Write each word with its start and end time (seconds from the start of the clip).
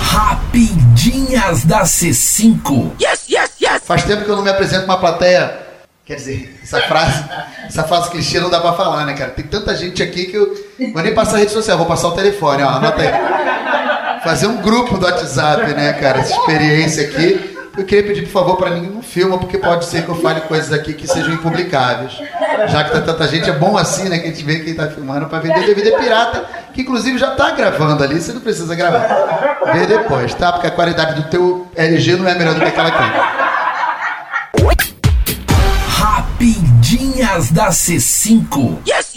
Rapidinhas 0.00 1.64
da 1.64 1.82
C5. 1.82 2.92
Yes, 3.00 3.26
yes, 3.28 3.50
yes! 3.60 3.82
Faz 3.84 4.04
tempo 4.04 4.24
que 4.24 4.30
eu 4.30 4.36
não 4.36 4.42
me 4.42 4.50
apresento 4.50 4.84
uma 4.84 4.98
plateia. 4.98 5.60
Quer 6.04 6.16
dizer, 6.16 6.60
essa 6.62 6.80
frase, 6.82 7.24
essa 7.64 7.84
frase 7.84 8.10
clichê 8.10 8.40
não 8.40 8.50
dá 8.50 8.60
pra 8.60 8.72
falar, 8.72 9.06
né, 9.06 9.14
cara? 9.14 9.30
Tem 9.30 9.44
tanta 9.44 9.74
gente 9.76 10.02
aqui 10.02 10.26
que 10.26 10.36
eu. 10.36 10.52
Vou 10.92 11.02
nem 11.02 11.14
passar 11.14 11.36
a 11.36 11.38
rede 11.38 11.52
social, 11.52 11.78
vou 11.78 11.86
passar 11.86 12.08
o 12.08 12.12
telefone, 12.12 12.62
ó. 12.62 12.68
Anota 12.68 13.02
aí. 13.02 14.20
Fazer 14.22 14.46
um 14.48 14.60
grupo 14.60 14.98
do 14.98 15.06
WhatsApp, 15.06 15.72
né, 15.74 15.92
cara? 15.94 16.20
Essa 16.20 16.34
experiência 16.34 17.04
aqui. 17.04 17.52
Eu 17.76 17.84
queria 17.84 18.04
pedir, 18.04 18.22
por 18.22 18.32
favor, 18.32 18.56
para 18.56 18.70
ninguém 18.70 18.90
não 18.90 19.02
filma, 19.02 19.38
porque 19.38 19.56
pode 19.56 19.86
ser 19.86 20.04
que 20.04 20.08
eu 20.10 20.14
fale 20.16 20.42
coisas 20.42 20.72
aqui 20.72 20.92
que 20.92 21.06
sejam 21.06 21.32
impublicáveis. 21.32 22.12
Já 22.68 22.84
que 22.84 22.92
tá 22.92 23.00
tanta 23.00 23.26
gente, 23.28 23.48
é 23.48 23.52
bom 23.52 23.78
assim, 23.78 24.10
né? 24.10 24.18
Que 24.18 24.26
a 24.26 24.30
gente 24.30 24.44
vê 24.44 24.60
quem 24.60 24.74
tá 24.74 24.88
filmando 24.88 25.26
para 25.26 25.38
vender 25.38 25.64
DVD 25.64 25.92
pirata, 25.92 26.44
que 26.72 26.82
inclusive 26.82 27.18
já 27.18 27.32
tá 27.32 27.50
gravando 27.50 28.02
ali, 28.02 28.20
você 28.20 28.32
não 28.32 28.40
precisa 28.40 28.74
gravar. 28.74 29.58
Vê 29.72 29.86
depois, 29.86 30.34
tá? 30.34 30.52
Porque 30.52 30.66
a 30.66 30.70
qualidade 30.70 31.14
do 31.14 31.28
teu 31.28 31.70
LG 31.76 32.16
não 32.16 32.28
é 32.28 32.34
melhor 32.34 32.54
do 32.54 32.60
que 32.60 32.66
aquela 32.66 32.88
aqui. 32.88 33.02
Rapidinhas 35.88 37.50
da 37.50 37.68
C5. 37.68 38.78
Yes! 38.86 39.12